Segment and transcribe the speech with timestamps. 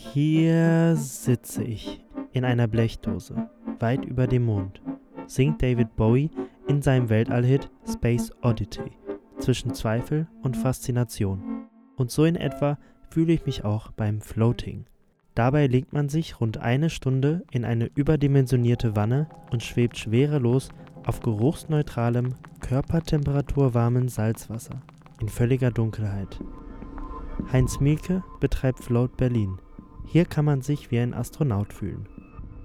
[0.00, 4.80] Hier sitze ich in einer Blechdose, weit über dem Mond,
[5.26, 6.30] singt David Bowie
[6.68, 8.92] in seinem Weltallhit Space Oddity
[9.40, 11.66] zwischen Zweifel und Faszination.
[11.96, 12.78] Und so in etwa
[13.10, 14.84] fühle ich mich auch beim Floating.
[15.34, 20.68] Dabei legt man sich rund eine Stunde in eine überdimensionierte Wanne und schwebt schwerelos
[21.04, 24.80] auf geruchsneutralem, körpertemperaturwarmen Salzwasser
[25.20, 26.38] in völliger Dunkelheit.
[27.52, 29.58] Heinz Mielke betreibt Float Berlin.
[30.10, 32.08] Hier kann man sich wie ein Astronaut fühlen.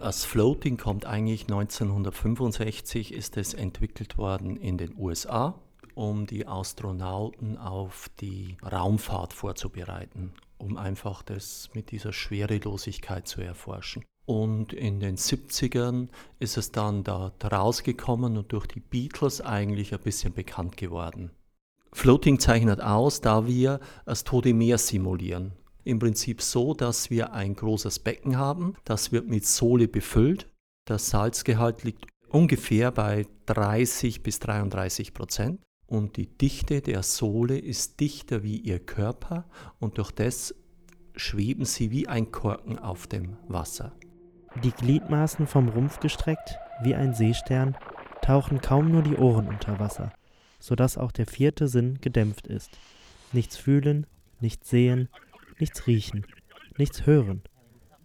[0.00, 5.54] Das Floating kommt eigentlich 1965, ist es entwickelt worden in den USA,
[5.94, 14.04] um die Astronauten auf die Raumfahrt vorzubereiten, um einfach das mit dieser Schwerelosigkeit zu erforschen.
[14.26, 16.08] Und in den 70ern
[16.40, 21.30] ist es dann da rausgekommen und durch die Beatles eigentlich ein bisschen bekannt geworden.
[21.92, 25.52] Floating zeichnet aus, da wir das Tote Meer simulieren.
[25.88, 30.46] Im Prinzip so, dass wir ein großes Becken haben, das wird mit Sohle befüllt.
[30.86, 38.00] Der Salzgehalt liegt ungefähr bei 30 bis 33 Prozent und die Dichte der Sohle ist
[38.00, 39.46] dichter wie ihr Körper
[39.78, 40.54] und durch das
[41.16, 43.96] schweben sie wie ein Korken auf dem Wasser.
[44.62, 47.76] Die Gliedmaßen vom Rumpf gestreckt, wie ein Seestern,
[48.20, 50.12] tauchen kaum nur die Ohren unter Wasser
[50.58, 52.78] sodass auch der vierte Sinn gedämpft ist.
[53.32, 54.06] Nichts fühlen,
[54.40, 55.08] nichts sehen,
[55.60, 56.26] nichts riechen,
[56.76, 57.42] nichts hören.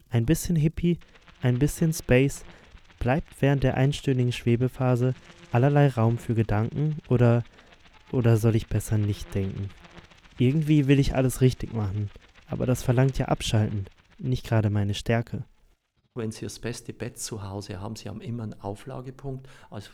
[0.09, 0.99] Ein bisschen Hippie,
[1.41, 2.43] ein bisschen Space,
[2.99, 5.13] bleibt während der einstündigen Schwebephase
[5.51, 7.43] allerlei Raum für Gedanken oder
[8.11, 9.69] oder soll ich besser nicht denken?
[10.37, 12.11] Irgendwie will ich alles richtig machen,
[12.47, 13.85] aber das verlangt ja abschalten,
[14.19, 15.45] nicht gerade meine Stärke.
[16.15, 19.89] Wenn Sie das beste Bett zu Hause haben, Sie haben immer einen Auflagepunkt, also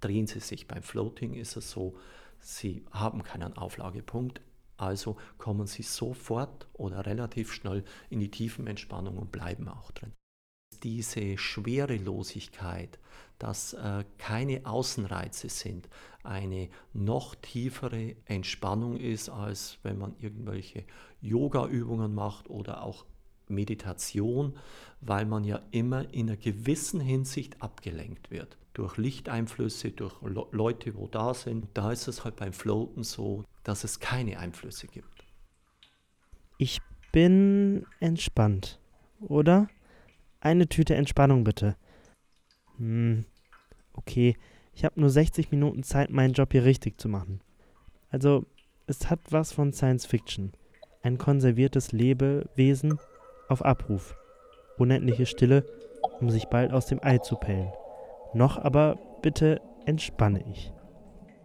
[0.00, 0.68] drehen Sie sich.
[0.68, 1.96] Beim Floating ist es so,
[2.40, 4.42] Sie haben keinen Auflagepunkt,
[4.82, 10.12] also kommen Sie sofort oder relativ schnell in die Tiefenentspannung und bleiben auch drin.
[10.82, 12.98] Diese Schwerelosigkeit,
[13.38, 15.88] dass äh, keine Außenreize sind,
[16.24, 20.84] eine noch tiefere Entspannung ist, als wenn man irgendwelche
[21.20, 23.04] Yoga-Übungen macht oder auch
[23.52, 24.58] Meditation,
[25.00, 30.14] weil man ja immer in einer gewissen Hinsicht abgelenkt wird durch Lichteinflüsse, durch
[30.52, 31.68] Leute, wo da sind.
[31.74, 35.26] Da ist es halt beim Floaten so, dass es keine Einflüsse gibt.
[36.58, 36.80] Ich
[37.12, 38.80] bin entspannt,
[39.20, 39.68] oder?
[40.40, 41.76] Eine Tüte Entspannung bitte.
[42.78, 43.26] Hm,
[43.92, 44.36] okay,
[44.74, 47.40] ich habe nur 60 Minuten Zeit, meinen Job hier richtig zu machen.
[48.10, 48.46] Also,
[48.86, 50.52] es hat was von Science Fiction.
[51.02, 52.98] Ein konserviertes Lebewesen
[53.48, 54.16] auf Abruf.
[54.78, 55.64] Unendliche Stille,
[56.20, 57.72] um sich bald aus dem Ei zu pellen.
[58.34, 60.72] Noch aber bitte entspanne ich.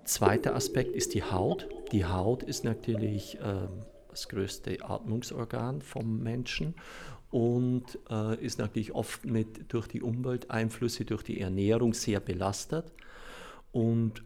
[0.04, 1.68] Zweiter Aspekt ist die Haut.
[1.92, 3.68] Die Haut ist natürlich äh,
[4.10, 6.76] das größte Atmungsorgan vom Menschen
[7.30, 12.92] und äh, ist natürlich oft mit, durch die Umwelteinflüsse, durch die Ernährung sehr belastet.
[13.72, 14.24] Und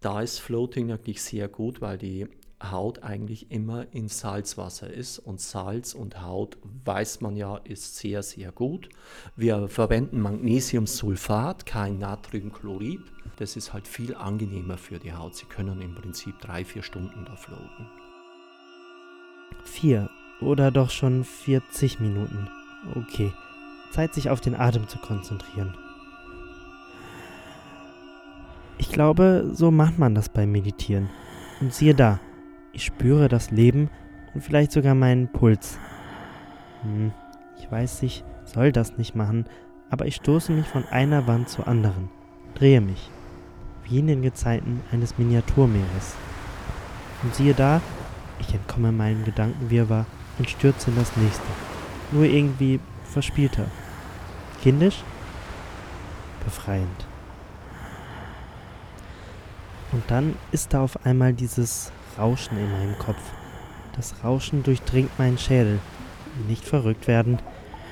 [0.00, 2.26] da ist Floating natürlich sehr gut, weil die
[2.70, 8.22] Haut eigentlich immer in Salzwasser ist und Salz und Haut weiß man ja ist sehr
[8.22, 8.88] sehr gut.
[9.36, 13.00] Wir verwenden Magnesiumsulfat, kein Natriumchlorid.
[13.36, 15.34] Das ist halt viel angenehmer für die Haut.
[15.34, 17.86] Sie können im Prinzip drei vier Stunden da floaten.
[19.64, 20.10] Vier
[20.40, 22.48] oder doch schon 40 Minuten.
[22.94, 23.32] Okay,
[23.90, 25.74] Zeit sich auf den Atem zu konzentrieren.
[28.76, 31.08] Ich glaube, so macht man das beim Meditieren.
[31.60, 32.20] Und siehe da,
[32.74, 33.88] ich spüre das Leben
[34.34, 35.78] und vielleicht sogar meinen Puls.
[36.82, 37.12] Hm,
[37.58, 39.46] ich weiß, ich soll das nicht machen,
[39.90, 42.10] aber ich stoße mich von einer Wand zur anderen,
[42.54, 43.10] drehe mich,
[43.84, 46.16] wie in den Gezeiten eines Miniaturmeeres.
[47.22, 47.80] Und siehe da,
[48.40, 50.06] ich entkomme meinem Gedankenwirrwarr
[50.38, 51.46] und stürze in das nächste,
[52.10, 53.66] nur irgendwie verspielter.
[54.62, 55.02] Kindisch?
[56.44, 57.06] Befreiend.
[59.92, 63.20] Und dann ist da auf einmal dieses Rauschen in meinem Kopf.
[63.96, 65.80] Das Rauschen durchdringt meinen Schädel.
[66.48, 67.38] Nicht verrückt werden.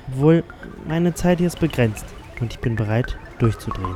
[0.09, 0.43] Obwohl,
[0.87, 2.05] meine Zeit hier ist begrenzt
[2.39, 3.95] und ich bin bereit, durchzudrehen.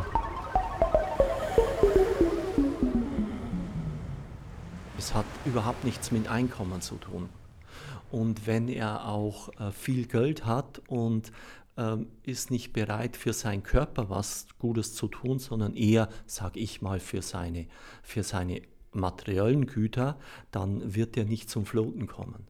[4.97, 7.29] Es hat überhaupt nichts mit Einkommen zu tun.
[8.09, 11.31] Und wenn er auch äh, viel Geld hat und
[11.77, 16.81] ähm, ist nicht bereit, für seinen Körper was Gutes zu tun, sondern eher, sag ich
[16.81, 17.67] mal, für seine,
[18.01, 18.61] für seine
[18.91, 20.17] materiellen Güter,
[20.51, 22.47] dann wird er nicht zum Floaten kommen.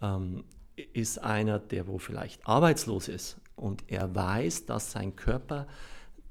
[0.00, 0.44] Ähm,
[0.92, 5.66] ist einer, der wo vielleicht arbeitslos ist und er weiß, dass sein Körper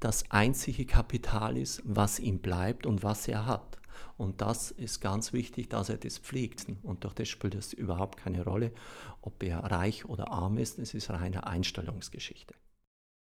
[0.00, 3.78] das einzige Kapital ist, was ihm bleibt und was er hat.
[4.16, 6.66] Und das ist ganz wichtig, dass er das pflegt.
[6.82, 8.72] Und durch das spielt es überhaupt keine Rolle,
[9.20, 10.78] ob er reich oder arm ist.
[10.78, 12.54] Es ist reine Einstellungsgeschichte.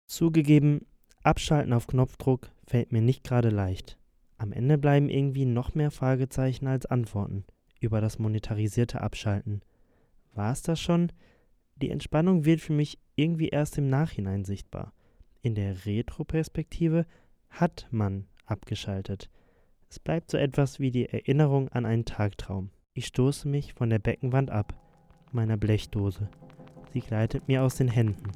[0.06, 0.86] Zugegeben,
[1.22, 3.98] abschalten auf Knopfdruck fällt mir nicht gerade leicht.
[4.38, 7.44] Am Ende bleiben irgendwie noch mehr Fragezeichen als Antworten
[7.80, 9.62] über das monetarisierte Abschalten.
[10.34, 11.12] War es das schon?
[11.76, 14.92] Die Entspannung wird für mich irgendwie erst im Nachhinein sichtbar.
[15.42, 17.06] In der Retroperspektive
[17.48, 19.30] hat man abgeschaltet.
[19.88, 22.70] Es bleibt so etwas wie die Erinnerung an einen Tagtraum.
[22.94, 24.74] Ich stoße mich von der Beckenwand ab,
[25.32, 26.28] meiner Blechdose.
[26.92, 28.32] Sie gleitet mir aus den Händen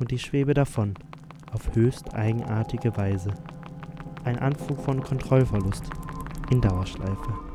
[0.00, 0.94] und ich schwebe davon,
[1.52, 3.34] auf höchst eigenartige Weise.
[4.24, 5.84] Ein Anflug von Kontrollverlust
[6.50, 7.51] in Dauerschleife.